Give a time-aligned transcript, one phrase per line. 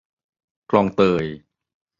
[0.69, 1.25] คลองเตย